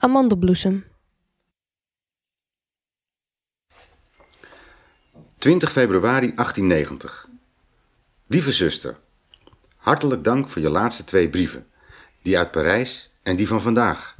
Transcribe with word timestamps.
Amandelbloesem. 0.00 0.84
20 5.38 5.72
februari 5.72 6.34
1890. 6.34 7.28
Lieve 8.26 8.52
zuster, 8.52 8.96
hartelijk 9.76 10.24
dank 10.24 10.48
voor 10.48 10.62
je 10.62 10.68
laatste 10.68 11.04
twee 11.04 11.28
brieven, 11.28 11.66
die 12.22 12.38
uit 12.38 12.50
Parijs 12.50 13.10
en 13.22 13.36
die 13.36 13.46
van 13.46 13.62
vandaag. 13.62 14.16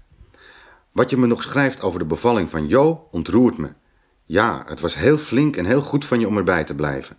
Wat 0.93 1.11
je 1.11 1.17
me 1.17 1.27
nog 1.27 1.43
schrijft 1.43 1.83
over 1.83 1.99
de 1.99 2.05
bevalling 2.05 2.51
van 2.51 2.69
Jo 2.69 3.09
ontroert 3.11 3.59
me. 3.59 3.69
Ja, 4.27 4.65
het 4.67 4.81
was 4.81 4.95
heel 4.95 5.19
flink 5.19 5.57
en 5.57 5.65
heel 5.65 5.83
goed 5.83 6.05
van 6.05 6.21
je 6.21 6.27
om 6.27 6.37
erbij 6.37 6.65
te 6.65 6.75
blijven. 6.75 7.17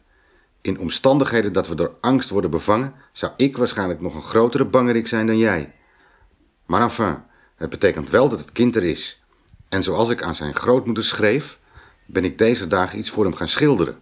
In 0.62 0.80
omstandigheden 0.80 1.54
dat 1.54 1.68
we 1.68 1.76
door 1.76 1.98
angst 2.02 2.30
worden 2.30 2.52
bevangen, 2.52 2.94
zou 3.14 3.32
ik 3.36 3.58
waarschijnlijk 3.58 4.02
nog 4.02 4.16
een 4.16 4.22
grotere 4.22 4.66
bangerik 4.66 5.08
zijn 5.08 5.28
dan 5.28 5.38
jij. 5.38 5.74
Maar 6.66 6.82
enfin, 6.82 7.28
het 7.60 7.70
betekent 7.70 8.10
wel 8.10 8.30
dat 8.30 8.40
het 8.40 8.52
kind 8.52 8.76
er 8.76 8.84
is. 8.84 9.20
En 9.70 9.84
zoals 9.84 10.10
ik 10.10 10.24
aan 10.24 10.36
zijn 10.36 10.56
grootmoeder 10.56 11.04
schreef, 11.04 11.58
ben 12.06 12.26
ik 12.26 12.38
deze 12.38 12.68
dagen 12.68 13.00
iets 13.00 13.10
voor 13.10 13.24
hem 13.24 13.36
gaan 13.36 13.48
schilderen. 13.48 14.00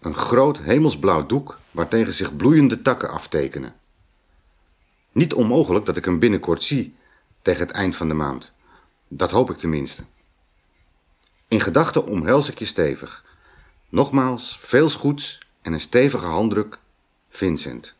Een 0.00 0.16
groot 0.16 0.58
hemelsblauw 0.58 1.26
doek 1.26 1.58
waartegen 1.70 2.14
zich 2.14 2.36
bloeiende 2.36 2.82
takken 2.82 3.10
aftekenen. 3.10 3.74
Niet 5.12 5.34
onmogelijk 5.34 5.86
dat 5.86 5.96
ik 5.96 6.04
hem 6.04 6.18
binnenkort 6.18 6.62
zie, 6.62 6.94
tegen 7.42 7.66
het 7.66 7.70
eind 7.70 7.96
van 7.96 8.08
de 8.08 8.14
maand. 8.14 8.52
Dat 9.08 9.30
hoop 9.30 9.50
ik 9.50 9.56
tenminste. 9.56 10.02
In 11.48 11.60
gedachten 11.60 12.06
omhels 12.06 12.50
ik 12.50 12.58
je 12.58 12.64
stevig. 12.64 13.24
Nogmaals, 13.88 14.58
veel 14.62 14.90
goeds 14.90 15.38
en 15.62 15.72
een 15.72 15.80
stevige 15.80 16.26
handdruk, 16.26 16.78
Vincent. 17.30 17.95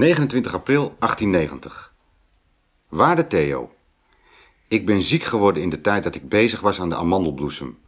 ...29 0.00 0.52
april 0.52 0.96
1890. 0.98 1.92
Waarde 2.88 3.26
Theo... 3.26 3.72
Ik 4.68 4.86
ben 4.86 5.00
ziek 5.00 5.22
geworden 5.22 5.62
in 5.62 5.70
de 5.70 5.80
tijd 5.80 6.02
dat 6.02 6.14
ik 6.14 6.28
bezig 6.28 6.60
was 6.60 6.80
aan 6.80 6.88
de 6.88 6.96
amandelbloesem. 6.96 7.78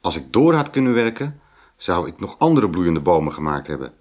Als 0.00 0.16
ik 0.16 0.32
door 0.32 0.54
had 0.54 0.70
kunnen 0.70 0.94
werken, 0.94 1.40
zou 1.76 2.06
ik 2.08 2.20
nog 2.20 2.34
andere 2.38 2.70
bloeiende 2.70 3.00
bomen 3.00 3.32
gemaakt 3.32 3.66
hebben. 3.66 3.92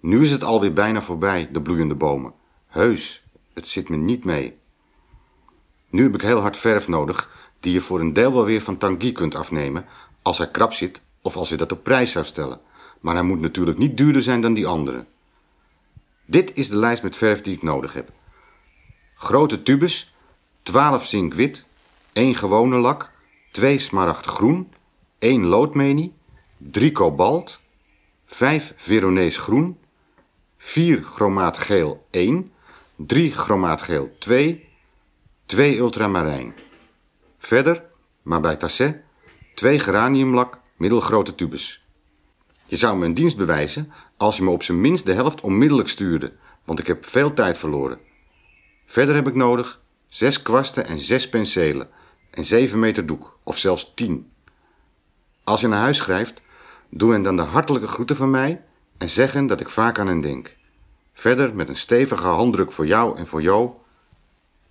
Nu 0.00 0.24
is 0.24 0.30
het 0.30 0.44
alweer 0.44 0.72
bijna 0.72 1.02
voorbij, 1.02 1.48
de 1.52 1.60
bloeiende 1.60 1.94
bomen. 1.94 2.32
Heus, 2.66 3.22
het 3.54 3.68
zit 3.68 3.88
me 3.88 3.96
niet 3.96 4.24
mee. 4.24 4.58
Nu 5.90 6.02
heb 6.02 6.14
ik 6.14 6.20
heel 6.20 6.40
hard 6.40 6.56
verf 6.56 6.88
nodig, 6.88 7.30
die 7.60 7.72
je 7.72 7.80
voor 7.80 8.00
een 8.00 8.12
deel 8.12 8.32
wel 8.32 8.44
weer 8.44 8.60
van 8.60 8.78
Tanguy 8.78 9.12
kunt 9.12 9.34
afnemen, 9.34 9.84
als 10.22 10.38
hij 10.38 10.50
krap 10.50 10.72
zit 10.72 11.00
of 11.22 11.36
als 11.36 11.48
je 11.48 11.56
dat 11.56 11.72
op 11.72 11.82
prijs 11.82 12.10
zou 12.10 12.24
stellen. 12.24 12.60
Maar 13.00 13.14
hij 13.14 13.24
moet 13.24 13.40
natuurlijk 13.40 13.78
niet 13.78 13.96
duurder 13.96 14.22
zijn 14.22 14.40
dan 14.40 14.54
die 14.54 14.66
andere. 14.66 15.04
Dit 16.26 16.50
is 16.54 16.68
de 16.68 16.76
lijst 16.76 17.02
met 17.02 17.16
verf 17.16 17.42
die 17.42 17.54
ik 17.54 17.62
nodig 17.62 17.92
heb. 17.92 18.10
Grote 19.14 19.62
tubes, 19.62 20.14
12 20.62 21.06
zink-wit, 21.06 21.64
1 22.12 22.34
gewone 22.34 22.76
lak, 22.76 23.10
2 23.50 23.78
smaragd 23.78 24.26
groen, 24.26 24.72
1 25.18 25.44
loodmenie, 25.44 26.12
3 26.56 26.92
kobalt, 26.92 27.60
5 28.26 28.72
Veronees 28.76 29.38
groen, 29.38 29.78
4 30.58 31.02
chromaat 31.02 31.56
geel 31.56 32.06
1, 32.10 32.52
3 32.96 33.32
chromaat 33.32 33.82
geel 33.82 34.16
2, 34.18 34.68
2 35.46 35.76
ultramarijn. 35.76 36.54
Verder, 37.38 37.84
maar 38.22 38.40
bij 38.40 38.56
Tasset, 38.56 38.96
2 39.54 39.78
geraniumlak 39.78 40.58
middelgrote 40.76 41.34
tubes. 41.34 41.85
Je 42.66 42.76
zou 42.76 42.98
me 42.98 43.04
een 43.04 43.14
dienst 43.14 43.36
bewijzen 43.36 43.92
als 44.16 44.36
je 44.36 44.42
me 44.42 44.50
op 44.50 44.62
zijn 44.62 44.80
minst 44.80 45.06
de 45.06 45.12
helft 45.12 45.40
onmiddellijk 45.40 45.88
stuurde, 45.88 46.32
want 46.64 46.78
ik 46.78 46.86
heb 46.86 47.06
veel 47.06 47.34
tijd 47.34 47.58
verloren. 47.58 47.98
Verder 48.86 49.14
heb 49.14 49.26
ik 49.26 49.34
nodig 49.34 49.80
6 50.08 50.42
kwasten 50.42 50.86
en 50.86 51.00
6 51.00 51.28
penselen 51.28 51.88
en 52.30 52.44
7 52.44 52.78
meter 52.78 53.06
doek, 53.06 53.38
of 53.42 53.58
zelfs 53.58 53.92
10. 53.94 54.30
Als 55.44 55.60
je 55.60 55.68
naar 55.68 55.80
huis 55.80 55.96
schrijft, 55.96 56.40
doe 56.88 57.12
hen 57.12 57.22
dan 57.22 57.36
de 57.36 57.42
hartelijke 57.42 57.88
groeten 57.88 58.16
van 58.16 58.30
mij 58.30 58.62
en 58.98 59.08
zeg 59.08 59.32
hen 59.32 59.46
dat 59.46 59.60
ik 59.60 59.70
vaak 59.70 59.98
aan 59.98 60.06
hen 60.06 60.20
denk. 60.20 60.56
Verder 61.12 61.54
met 61.54 61.68
een 61.68 61.76
stevige 61.76 62.26
handdruk 62.26 62.72
voor 62.72 62.86
jou 62.86 63.18
en 63.18 63.26
voor 63.26 63.42
jou, 63.42 63.70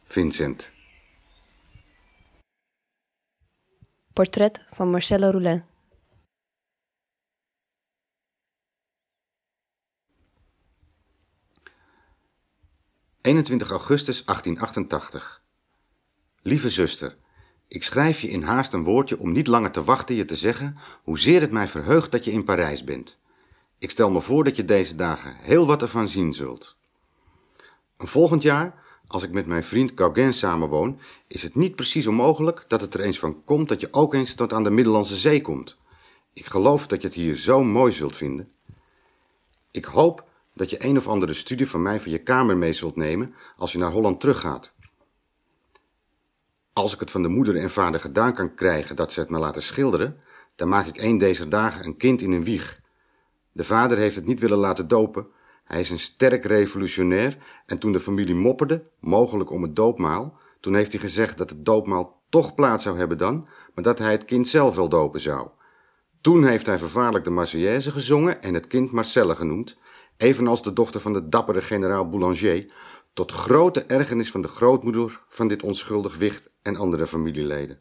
Vincent. 0.07 0.71
Portret 4.13 4.61
van 4.71 4.91
Marcelle 4.91 5.31
Roulin. 5.31 5.63
...21 13.25 13.27
augustus 13.27 14.25
1888. 14.25 15.41
Lieve 16.41 16.69
zuster, 16.69 17.15
ik 17.67 17.83
schrijf 17.83 18.21
je 18.21 18.27
in 18.27 18.43
haast 18.43 18.73
een 18.73 18.83
woordje 18.83 19.19
om 19.19 19.31
niet 19.31 19.47
langer 19.47 19.71
te 19.71 19.83
wachten 19.83 20.15
je 20.15 20.25
te 20.25 20.35
zeggen... 20.35 20.77
hoezeer 21.03 21.41
het 21.41 21.51
mij 21.51 21.67
verheugt 21.67 22.11
dat 22.11 22.25
je 22.25 22.31
in 22.31 22.43
Parijs 22.43 22.83
bent. 22.83 23.17
Ik 23.77 23.91
stel 23.91 24.09
me 24.09 24.21
voor 24.21 24.43
dat 24.43 24.55
je 24.55 24.65
deze 24.65 24.95
dagen 24.95 25.35
heel 25.35 25.65
wat 25.65 25.81
ervan 25.81 26.07
zien 26.07 26.33
zult. 26.33 26.75
Een 27.97 28.07
volgend 28.07 28.41
jaar, 28.41 28.83
als 29.07 29.23
ik 29.23 29.31
met 29.31 29.45
mijn 29.45 29.63
vriend 29.63 29.91
Gauguin 29.95 30.33
samenwoon... 30.33 30.99
is 31.27 31.41
het 31.41 31.55
niet 31.55 31.75
precies 31.75 32.07
onmogelijk 32.07 32.65
dat 32.67 32.81
het 32.81 32.93
er 32.93 32.99
eens 32.99 33.19
van 33.19 33.43
komt... 33.43 33.69
dat 33.69 33.81
je 33.81 33.93
ook 33.93 34.13
eens 34.13 34.33
tot 34.33 34.53
aan 34.53 34.63
de 34.63 34.69
Middellandse 34.69 35.15
Zee 35.15 35.41
komt. 35.41 35.77
Ik 36.33 36.45
geloof 36.45 36.87
dat 36.87 37.01
je 37.01 37.07
het 37.07 37.17
hier 37.17 37.35
zo 37.35 37.63
mooi 37.63 37.91
zult 37.91 38.15
vinden. 38.15 38.51
Ik 39.71 39.85
hoop 39.85 40.27
dat 40.55 40.69
je 40.69 40.85
een 40.85 40.97
of 40.97 41.07
andere 41.07 41.33
studie 41.33 41.69
van 41.69 41.81
mij 41.81 41.99
van 41.99 42.11
je 42.11 42.17
kamer 42.17 42.57
mee 42.57 42.73
zult 42.73 42.95
nemen... 42.95 43.35
als 43.57 43.71
je 43.71 43.77
naar 43.77 43.91
Holland 43.91 44.19
teruggaat. 44.19 44.71
Als 46.73 46.93
ik 46.93 46.99
het 46.99 47.11
van 47.11 47.21
de 47.21 47.27
moeder 47.27 47.55
en 47.55 47.69
vader 47.69 47.99
gedaan 47.99 48.33
kan 48.33 48.55
krijgen 48.55 48.95
dat 48.95 49.11
ze 49.11 49.19
het 49.19 49.29
me 49.29 49.37
laten 49.37 49.63
schilderen... 49.63 50.17
dan 50.55 50.69
maak 50.69 50.85
ik 50.85 51.01
een 51.01 51.17
deze 51.17 51.47
dagen 51.47 51.85
een 51.85 51.97
kind 51.97 52.21
in 52.21 52.31
een 52.31 52.43
wieg... 52.43 52.83
De 53.55 53.63
vader 53.63 53.97
heeft 53.97 54.15
het 54.15 54.25
niet 54.25 54.39
willen 54.39 54.57
laten 54.57 54.87
dopen. 54.87 55.27
Hij 55.63 55.79
is 55.79 55.89
een 55.89 55.99
sterk 55.99 56.45
revolutionair 56.45 57.37
en 57.65 57.77
toen 57.77 57.91
de 57.91 57.99
familie 57.99 58.35
mopperde, 58.35 58.81
mogelijk 58.99 59.51
om 59.51 59.61
het 59.61 59.75
doopmaal, 59.75 60.37
toen 60.59 60.75
heeft 60.75 60.91
hij 60.91 61.01
gezegd 61.01 61.37
dat 61.37 61.49
het 61.49 61.65
doopmaal 61.65 62.21
toch 62.29 62.55
plaats 62.55 62.83
zou 62.83 62.97
hebben 62.97 63.17
dan, 63.17 63.47
maar 63.73 63.83
dat 63.83 63.99
hij 63.99 64.11
het 64.11 64.25
kind 64.25 64.47
zelf 64.47 64.75
wel 64.75 64.89
dopen 64.89 65.19
zou. 65.19 65.47
Toen 66.21 66.45
heeft 66.45 66.65
hij 66.65 66.77
vervaarlijk 66.77 67.23
de 67.23 67.29
Marseillaise 67.29 67.91
gezongen 67.91 68.41
en 68.41 68.53
het 68.53 68.67
kind 68.67 68.91
Marcelle 68.91 69.35
genoemd, 69.35 69.77
evenals 70.17 70.63
de 70.63 70.73
dochter 70.73 71.01
van 71.01 71.13
de 71.13 71.29
dappere 71.29 71.61
generaal 71.61 72.09
Boulanger, 72.09 72.65
tot 73.13 73.31
grote 73.31 73.83
ergernis 73.83 74.31
van 74.31 74.41
de 74.41 74.47
grootmoeder 74.47 75.19
van 75.29 75.47
dit 75.47 75.63
onschuldig 75.63 76.17
wicht 76.17 76.49
en 76.61 76.75
andere 76.75 77.07
familieleden. 77.07 77.79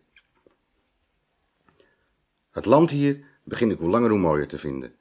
Het 2.50 2.64
land 2.64 2.90
hier 2.90 3.24
begin 3.44 3.70
ik 3.70 3.78
hoe 3.78 3.90
langer 3.90 4.10
hoe 4.10 4.18
mooier 4.18 4.48
te 4.48 4.58
vinden. 4.58 4.94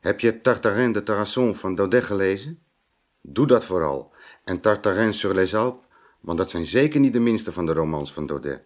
Heb 0.00 0.20
je 0.20 0.40
Tartarin 0.40 0.92
de 0.92 1.02
Tarasson 1.02 1.54
van 1.54 1.74
Daudet 1.74 2.04
gelezen? 2.04 2.58
Doe 3.20 3.46
dat 3.46 3.64
vooral. 3.64 4.12
En 4.44 4.60
Tartarin 4.60 5.14
sur 5.14 5.34
les 5.34 5.54
Alpes, 5.54 5.84
want 6.20 6.38
dat 6.38 6.50
zijn 6.50 6.66
zeker 6.66 7.00
niet 7.00 7.12
de 7.12 7.18
minste 7.18 7.52
van 7.52 7.66
de 7.66 7.72
romans 7.72 8.12
van 8.12 8.26
Daudet. 8.26 8.62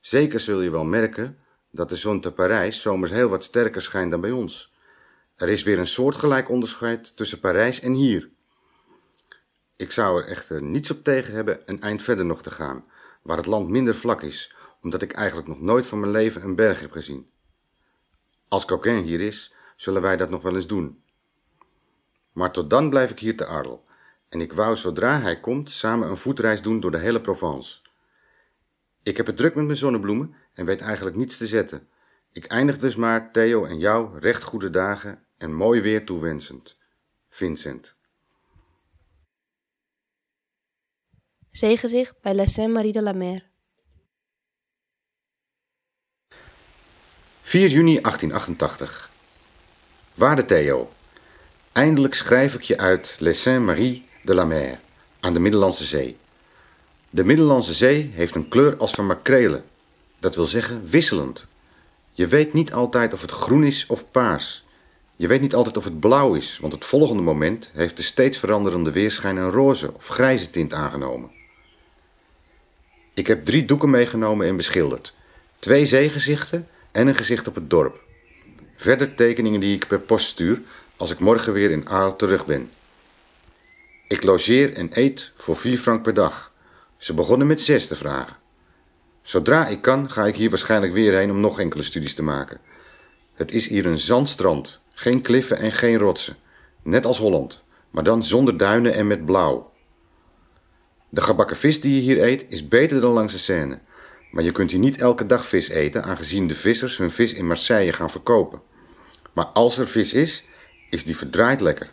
Zeker 0.00 0.40
zul 0.40 0.60
je 0.60 0.70
wel 0.70 0.84
merken 0.84 1.38
dat 1.70 1.88
de 1.88 1.96
zon 1.96 2.20
te 2.20 2.32
Parijs 2.32 2.82
zomers 2.82 3.12
heel 3.12 3.28
wat 3.28 3.44
sterker 3.44 3.82
schijnt 3.82 4.10
dan 4.10 4.20
bij 4.20 4.30
ons. 4.30 4.73
Er 5.34 5.48
is 5.48 5.62
weer 5.62 5.78
een 5.78 5.86
soortgelijk 5.86 6.48
onderscheid 6.48 7.16
tussen 7.16 7.40
Parijs 7.40 7.80
en 7.80 7.92
hier. 7.92 8.28
Ik 9.76 9.92
zou 9.92 10.22
er 10.22 10.28
echter 10.28 10.62
niets 10.62 10.90
op 10.90 11.04
tegen 11.04 11.34
hebben 11.34 11.60
een 11.66 11.80
eind 11.80 12.02
verder 12.02 12.24
nog 12.24 12.42
te 12.42 12.50
gaan, 12.50 12.84
waar 13.22 13.36
het 13.36 13.46
land 13.46 13.68
minder 13.68 13.94
vlak 13.94 14.22
is, 14.22 14.54
omdat 14.82 15.02
ik 15.02 15.12
eigenlijk 15.12 15.48
nog 15.48 15.60
nooit 15.60 15.86
van 15.86 16.00
mijn 16.00 16.12
leven 16.12 16.42
een 16.42 16.54
berg 16.54 16.80
heb 16.80 16.92
gezien. 16.92 17.30
Als 18.48 18.64
Coquin 18.64 19.02
hier 19.02 19.20
is, 19.20 19.54
zullen 19.76 20.02
wij 20.02 20.16
dat 20.16 20.30
nog 20.30 20.42
wel 20.42 20.56
eens 20.56 20.66
doen. 20.66 21.02
Maar 22.32 22.50
tot 22.50 22.70
dan 22.70 22.90
blijf 22.90 23.10
ik 23.10 23.18
hier 23.18 23.36
te 23.36 23.46
Arles. 23.46 23.78
En 24.28 24.40
ik 24.40 24.52
wou 24.52 24.76
zodra 24.76 25.20
hij 25.20 25.40
komt 25.40 25.70
samen 25.70 26.08
een 26.08 26.16
voetreis 26.16 26.62
doen 26.62 26.80
door 26.80 26.90
de 26.90 26.98
hele 26.98 27.20
Provence. 27.20 27.80
Ik 29.02 29.16
heb 29.16 29.26
het 29.26 29.36
druk 29.36 29.54
met 29.54 29.64
mijn 29.64 29.78
zonnebloemen 29.78 30.34
en 30.52 30.64
weet 30.64 30.80
eigenlijk 30.80 31.16
niets 31.16 31.36
te 31.36 31.46
zetten. 31.46 31.88
Ik 32.32 32.44
eindig 32.44 32.78
dus 32.78 32.96
maar 32.96 33.32
Theo 33.32 33.64
en 33.64 33.78
jou 33.78 34.18
recht 34.18 34.42
goede 34.42 34.70
dagen 34.70 35.23
en 35.44 35.54
mooi 35.54 35.80
weer 35.80 36.04
toewensend. 36.04 36.76
Vincent. 37.28 37.94
Zegen 41.50 41.88
zich 41.88 42.14
bij 42.20 42.34
La 42.34 42.46
Sainte-Marie 42.46 42.92
de 42.92 43.02
la 43.02 43.12
Mer. 43.12 43.42
4 47.42 47.68
juni 47.68 48.00
1888. 48.00 49.10
Waarde 50.14 50.44
Theo, 50.44 50.92
eindelijk 51.72 52.14
schrijf 52.14 52.54
ik 52.54 52.62
je 52.62 52.78
uit 52.78 53.16
Les 53.18 53.42
Saint-Marie 53.42 54.08
de 54.22 54.34
la 54.34 54.44
Mer 54.44 54.80
aan 55.20 55.32
de 55.32 55.40
Middellandse 55.40 55.84
Zee. 55.84 56.16
De 57.10 57.24
Middellandse 57.24 57.74
Zee 57.74 58.10
heeft 58.14 58.34
een 58.34 58.48
kleur 58.48 58.76
als 58.76 58.92
van 58.92 59.06
makrelen, 59.06 59.64
dat 60.18 60.34
wil 60.34 60.44
zeggen 60.46 60.86
wisselend. 60.86 61.46
Je 62.12 62.26
weet 62.26 62.52
niet 62.52 62.72
altijd 62.72 63.12
of 63.12 63.20
het 63.20 63.30
groen 63.30 63.64
is 63.64 63.86
of 63.86 64.10
paars. 64.10 64.63
Je 65.24 65.30
weet 65.30 65.40
niet 65.40 65.54
altijd 65.54 65.76
of 65.76 65.84
het 65.84 66.00
blauw 66.00 66.34
is, 66.34 66.58
want 66.60 66.72
het 66.72 66.84
volgende 66.84 67.22
moment 67.22 67.70
heeft 67.72 67.96
de 67.96 68.02
steeds 68.02 68.38
veranderende 68.38 68.90
weerschijn 68.90 69.36
een 69.36 69.50
roze 69.50 69.94
of 69.94 70.08
grijze 70.08 70.50
tint 70.50 70.72
aangenomen. 70.72 71.30
Ik 73.14 73.26
heb 73.26 73.44
drie 73.44 73.64
doeken 73.64 73.90
meegenomen 73.90 74.46
en 74.46 74.56
beschilderd. 74.56 75.14
Twee 75.58 75.86
zeegezichten 75.86 76.68
en 76.92 77.06
een 77.06 77.14
gezicht 77.14 77.48
op 77.48 77.54
het 77.54 77.70
dorp. 77.70 78.00
Verder 78.76 79.14
tekeningen 79.14 79.60
die 79.60 79.74
ik 79.74 79.86
per 79.86 80.00
post 80.00 80.26
stuur 80.26 80.62
als 80.96 81.10
ik 81.10 81.18
morgen 81.18 81.52
weer 81.52 81.70
in 81.70 81.88
Arles 81.88 82.14
terug 82.16 82.46
ben. 82.46 82.70
Ik 84.08 84.22
logeer 84.22 84.74
en 84.74 84.88
eet 84.92 85.32
voor 85.34 85.56
vier 85.56 85.78
frank 85.78 86.02
per 86.02 86.14
dag. 86.14 86.52
Ze 86.96 87.14
begonnen 87.14 87.46
met 87.46 87.60
zes 87.60 87.86
te 87.86 87.96
vragen. 87.96 88.36
Zodra 89.22 89.66
ik 89.66 89.80
kan, 89.80 90.10
ga 90.10 90.26
ik 90.26 90.36
hier 90.36 90.50
waarschijnlijk 90.50 90.92
weer 90.92 91.18
heen 91.18 91.30
om 91.30 91.40
nog 91.40 91.60
enkele 91.60 91.82
studies 91.82 92.14
te 92.14 92.22
maken. 92.22 92.60
Het 93.34 93.52
is 93.52 93.68
hier 93.68 93.86
een 93.86 93.98
zandstrand, 93.98 94.82
geen 94.94 95.20
kliffen 95.20 95.58
en 95.58 95.72
geen 95.72 95.98
rotsen. 95.98 96.36
Net 96.82 97.06
als 97.06 97.18
Holland, 97.18 97.64
maar 97.90 98.04
dan 98.04 98.24
zonder 98.24 98.56
duinen 98.56 98.94
en 98.94 99.06
met 99.06 99.24
blauw. 99.24 99.72
De 101.08 101.20
gebakken 101.20 101.56
vis 101.56 101.80
die 101.80 101.94
je 101.94 102.00
hier 102.00 102.22
eet 102.22 102.44
is 102.48 102.68
beter 102.68 103.00
dan 103.00 103.12
langs 103.12 103.32
de 103.32 103.38
Seine. 103.38 103.78
Maar 104.30 104.44
je 104.44 104.52
kunt 104.52 104.70
hier 104.70 104.80
niet 104.80 105.00
elke 105.00 105.26
dag 105.26 105.46
vis 105.46 105.68
eten, 105.68 106.04
aangezien 106.04 106.48
de 106.48 106.54
vissers 106.54 106.96
hun 106.96 107.10
vis 107.10 107.32
in 107.32 107.46
Marseille 107.46 107.92
gaan 107.92 108.10
verkopen. 108.10 108.60
Maar 109.32 109.44
als 109.44 109.78
er 109.78 109.88
vis 109.88 110.12
is, 110.12 110.44
is 110.90 111.04
die 111.04 111.16
verdraaid 111.16 111.60
lekker. 111.60 111.90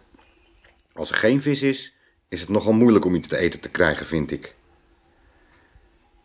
Als 0.94 1.10
er 1.10 1.16
geen 1.16 1.42
vis 1.42 1.62
is, 1.62 1.94
is 2.30 2.42
het 2.42 2.50
nogal 2.50 2.74
moeilijk 2.74 3.06
om 3.06 3.16
iets 3.16 3.28
te 3.28 3.38
eten 3.38 3.60
te 3.60 3.70
krijgen, 3.70 4.06
vind 4.06 4.32
ik. 4.32 4.56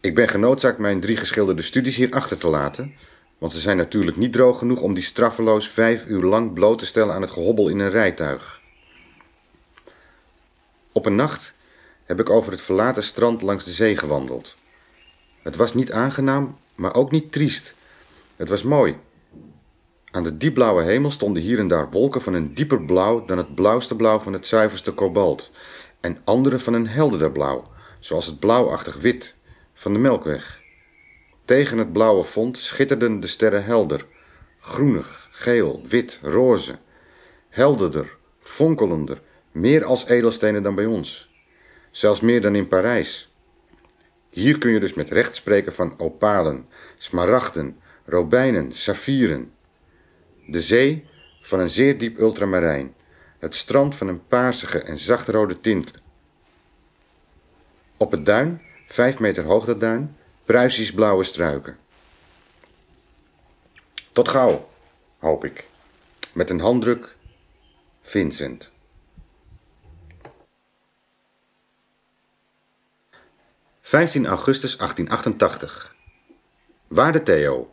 Ik 0.00 0.14
ben 0.14 0.28
genoodzaakt 0.28 0.78
mijn 0.78 1.00
drie 1.00 1.16
geschilderde 1.16 1.62
studies 1.62 1.96
hier 1.96 2.10
achter 2.10 2.38
te 2.38 2.48
laten, 2.48 2.94
want 3.38 3.52
ze 3.52 3.60
zijn 3.60 3.76
natuurlijk 3.76 4.16
niet 4.16 4.32
droog 4.32 4.58
genoeg 4.58 4.80
om 4.80 4.94
die 4.94 5.02
straffeloos 5.02 5.68
vijf 5.68 6.04
uur 6.06 6.22
lang 6.22 6.52
bloot 6.52 6.78
te 6.78 6.86
stellen 6.86 7.14
aan 7.14 7.22
het 7.22 7.30
gehobbel 7.30 7.68
in 7.68 7.78
een 7.78 7.90
rijtuig. 7.90 8.60
Op 10.92 11.06
een 11.06 11.14
nacht 11.14 11.54
heb 12.04 12.20
ik 12.20 12.30
over 12.30 12.52
het 12.52 12.62
verlaten 12.62 13.02
strand 13.02 13.42
langs 13.42 13.64
de 13.64 13.70
zee 13.70 13.96
gewandeld. 13.96 14.56
Het 15.42 15.56
was 15.56 15.74
niet 15.74 15.92
aangenaam, 15.92 16.58
maar 16.74 16.94
ook 16.94 17.10
niet 17.10 17.32
triest. 17.32 17.74
Het 18.36 18.48
was 18.48 18.62
mooi. 18.62 18.96
Aan 20.10 20.22
de 20.22 20.36
diepblauwe 20.36 20.82
hemel 20.82 21.10
stonden 21.10 21.42
hier 21.42 21.58
en 21.58 21.68
daar 21.68 21.90
wolken 21.90 22.20
van 22.20 22.34
een 22.34 22.54
dieper 22.54 22.84
blauw 22.84 23.24
dan 23.24 23.38
het 23.38 23.54
blauwste 23.54 23.96
blauw 23.96 24.18
van 24.18 24.32
het 24.32 24.46
zuiverste 24.46 24.92
kobalt, 24.92 25.50
en 26.00 26.20
andere 26.24 26.58
van 26.58 26.74
een 26.74 26.86
helderder 26.86 27.32
blauw, 27.32 27.62
zoals 28.00 28.26
het 28.26 28.38
blauwachtig 28.38 28.96
wit 28.96 29.34
van 29.74 29.92
de 29.92 29.98
Melkweg. 29.98 30.60
Tegen 31.46 31.78
het 31.78 31.92
blauwe 31.92 32.24
fond 32.24 32.58
schitterden 32.58 33.20
de 33.20 33.26
sterren 33.26 33.64
helder, 33.64 34.06
groenig, 34.60 35.28
geel, 35.30 35.82
wit, 35.88 36.20
roze, 36.22 36.78
helderder, 37.48 38.16
fonkelender, 38.40 39.20
meer 39.52 39.84
als 39.84 40.06
edelstenen 40.06 40.62
dan 40.62 40.74
bij 40.74 40.84
ons. 40.84 41.34
Zelfs 41.90 42.20
meer 42.20 42.40
dan 42.40 42.54
in 42.54 42.68
Parijs. 42.68 43.28
Hier 44.30 44.58
kun 44.58 44.70
je 44.70 44.80
dus 44.80 44.94
met 44.94 45.10
recht 45.10 45.34
spreken 45.34 45.74
van 45.74 45.94
opalen, 45.98 46.68
smaragden, 46.96 47.78
robijnen, 48.04 48.72
saffieren. 48.72 49.52
De 50.46 50.60
zee 50.60 51.04
van 51.40 51.60
een 51.60 51.70
zeer 51.70 51.98
diep 51.98 52.18
ultramarijn. 52.18 52.94
Het 53.38 53.56
strand 53.56 53.94
van 53.94 54.08
een 54.08 54.26
paarsige 54.26 54.78
en 54.78 54.98
zachtrode 54.98 55.60
tint. 55.60 55.90
Op 57.96 58.10
het 58.10 58.26
duin, 58.26 58.62
vijf 58.88 59.18
meter 59.18 59.44
hoog 59.44 59.64
dat 59.64 59.80
duin, 59.80 60.16
Pruisisch 60.46 60.92
blauwe 60.92 61.24
struiken. 61.24 61.78
Tot 64.12 64.28
gauw, 64.28 64.68
hoop 65.18 65.44
ik. 65.44 65.68
Met 66.32 66.50
een 66.50 66.60
handdruk, 66.60 67.16
Vincent. 68.02 68.70
...15 73.82 73.90
augustus 74.26 74.76
1888. 74.76 75.94
Waarde 76.86 77.22
Theo. 77.22 77.70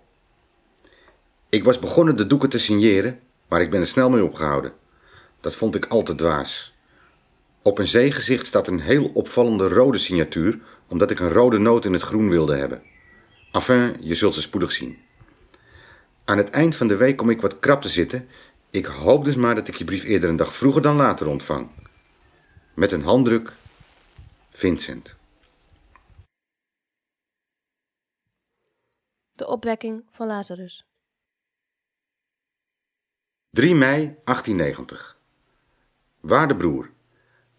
Ik 1.50 1.64
was 1.64 1.80
begonnen 1.80 2.18
de 2.18 2.28
doeken 2.28 2.50
te 2.50 2.60
signeren, 2.60 3.20
maar 3.48 3.62
ik 3.62 3.70
ben 3.70 3.80
er 3.80 3.88
snel 3.88 4.10
mee 4.10 4.24
opgehouden. 4.24 4.74
Dat 5.42 5.56
vond 5.56 5.76
ik 5.76 5.86
al 5.86 6.04
te 6.04 6.16
dwaas. 6.16 6.74
Op 7.62 7.78
een 7.78 7.88
zeegezicht 7.88 8.46
staat 8.46 8.68
een 8.68 8.80
heel 8.80 9.12
opvallende 9.14 9.68
rode 9.68 9.98
signatuur 9.98 10.60
omdat 10.94 11.12
ik 11.12 11.20
een 11.20 11.30
rode 11.30 11.58
noot 11.58 11.86
in 11.86 11.94
het 11.94 12.02
groen 12.02 12.30
wilde 12.30 12.56
hebben. 12.56 12.82
Enfin, 13.52 13.96
je 14.00 14.16
zult 14.16 14.34
ze 14.34 14.42
spoedig 14.42 14.72
zien. 14.72 14.98
Aan 16.26 16.38
het 16.38 16.50
eind 16.50 16.76
van 16.76 16.88
de 16.88 16.96
week 16.96 17.18
kom 17.18 17.30
ik 17.30 17.42
wat 17.42 17.60
krap 17.60 17.82
te 17.82 17.90
zitten. 17.90 18.28
Ik 18.70 18.86
hoop 18.86 19.26
dus 19.26 19.36
maar 19.36 19.56
dat 19.56 19.68
ik 19.68 19.76
je 19.76 19.84
brief 19.84 20.04
eerder 20.04 20.30
een 20.30 20.36
dag 20.36 20.56
vroeger 20.56 20.82
dan 20.82 20.96
later 20.96 21.28
ontvang. 21.28 21.70
Met 22.74 22.92
een 22.92 23.04
handdruk, 23.04 23.54
Vincent. 24.52 25.16
De 29.32 29.48
opwekking 29.48 30.04
van 30.12 30.28
Lazarus. 30.28 30.86
3 33.50 33.76
mei 33.76 34.16
1890. 34.24 35.18
Waarde 36.20 36.56
broer, 36.56 36.90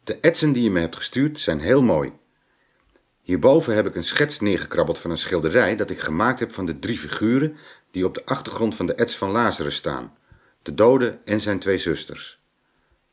de 0.05 0.21
etsen 0.21 0.53
die 0.53 0.63
je 0.63 0.71
me 0.71 0.81
hebt 0.81 0.97
gestuurd 0.97 1.41
zijn 1.41 1.61
heel 1.61 1.83
mooi. 1.83 2.13
Hierboven 3.25 3.75
heb 3.75 3.87
ik 3.87 3.95
een 3.95 4.05
schets 4.05 4.41
neergekrabbeld 4.41 4.99
van 4.99 5.11
een 5.11 5.19
schilderij 5.19 5.77
dat 5.77 5.91
ik 5.91 6.01
gemaakt 6.01 6.39
heb 6.39 6.53
van 6.53 6.67
de 6.67 6.79
drie 6.79 6.99
figuren 6.99 7.57
die 7.91 8.05
op 8.05 8.15
de 8.15 8.25
achtergrond 8.25 8.75
van 8.75 8.87
de 8.87 8.95
ets 8.95 9.17
van 9.17 9.31
Lazarus 9.31 9.77
staan: 9.77 10.17
de 10.63 10.75
dode 10.75 11.19
en 11.25 11.41
zijn 11.41 11.59
twee 11.59 11.79
zusters. 11.79 12.39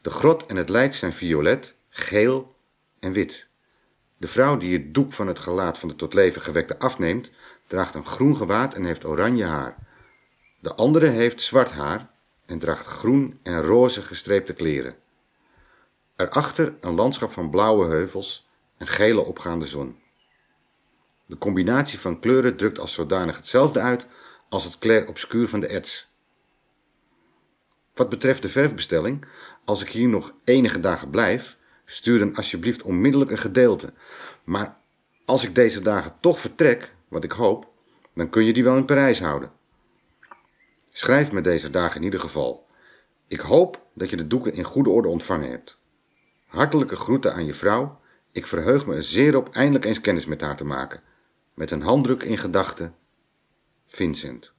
De 0.02 0.10
grot 0.10 0.46
en 0.46 0.56
het 0.56 0.70
lijk 0.70 0.96
zijn 0.96 1.14
violet, 1.14 1.74
geel 1.90 2.56
en 3.00 3.12
wit. 3.12 3.50
De 4.18 4.28
vrouw 4.28 4.58
die 4.58 4.74
het 4.74 4.94
doek 4.94 5.14
van 5.14 5.28
het 5.28 5.40
gelaat 5.40 5.78
van 5.78 5.90
de 5.90 5.96
tot 5.96 6.14
leven 6.14 6.42
gewekte 6.42 6.80
afneemt, 6.80 7.32
draagt 7.68 7.96
een 7.96 8.06
groen 8.06 8.38
gewaad 8.38 8.74
en 8.74 8.86
heeft 8.86 9.06
oranje 9.06 9.46
haar. 9.46 9.76
De 10.60 10.74
andere 10.76 11.08
heeft 11.08 11.42
zwart 11.42 11.72
haar 11.72 12.10
en 12.46 12.60
draagt 12.60 12.86
groen 12.86 13.40
en 13.44 13.62
roze 13.62 14.02
gestreepte 14.02 14.54
kleren. 14.54 14.96
Erachter 16.16 16.74
een 16.80 16.96
landschap 16.96 17.32
van 17.32 17.50
blauwe 17.50 17.88
heuvels 17.88 18.50
en 18.82 18.88
gele 18.88 19.22
opgaande 19.22 19.68
zon. 19.68 20.00
De 21.26 21.38
combinatie 21.38 22.00
van 22.00 22.20
kleuren 22.20 22.56
drukt 22.56 22.80
als 22.80 22.94
zodanig 22.94 23.36
hetzelfde 23.36 23.80
uit 23.80 24.08
als 24.50 24.64
het 24.64 24.80
clair 24.80 25.08
obscuur 25.08 25.48
van 25.48 25.60
de 25.60 25.68
ets. 25.68 26.08
Wat 27.94 28.10
betreft 28.10 28.42
de 28.42 28.50
verfbestelling, 28.50 29.26
als 29.66 29.82
ik 29.82 29.90
hier 29.90 30.08
nog 30.08 30.34
enige 30.44 30.80
dagen 30.80 31.10
blijf, 31.10 31.58
stuur 31.86 32.20
dan 32.20 32.36
alsjeblieft 32.36 32.84
onmiddellijk 32.84 33.32
een 33.32 33.38
gedeelte. 33.38 33.94
Maar 34.44 34.78
als 35.26 35.44
ik 35.44 35.56
deze 35.56 35.82
dagen 35.82 36.16
toch 36.20 36.40
vertrek, 36.40 36.92
wat 37.08 37.24
ik 37.24 37.32
hoop, 37.32 37.68
dan 38.14 38.30
kun 38.30 38.46
je 38.46 38.54
die 38.54 38.64
wel 38.64 38.78
in 38.78 38.86
Parijs 38.86 39.20
houden. 39.20 39.52
Schrijf 40.92 41.32
me 41.32 41.42
deze 41.42 41.70
dagen 41.70 41.98
in 41.98 42.04
ieder 42.04 42.20
geval. 42.20 42.66
Ik 43.28 43.40
hoop 43.40 43.82
dat 43.94 44.10
je 44.10 44.18
de 44.18 44.28
doeken 44.28 44.54
in 44.54 44.64
goede 44.64 44.90
orde 44.90 45.08
ontvangen 45.08 45.50
hebt. 45.50 45.76
Hartelijke 46.48 46.96
groeten 46.96 47.34
aan 47.34 47.46
je 47.46 47.54
vrouw. 47.54 48.00
Ik 48.32 48.48
verheug 48.48 48.86
me 48.86 48.96
er 48.96 49.04
zeer 49.04 49.36
op 49.36 49.50
eindelijk 49.54 49.86
eens 49.86 50.02
kennis 50.02 50.26
met 50.26 50.42
haar 50.42 50.58
te 50.58 50.64
maken. 50.64 51.02
Met 51.54 51.72
een 51.72 51.82
handdruk 51.82 52.24
in 52.24 52.38
gedachten, 52.38 52.96
Vincent. 53.88 54.52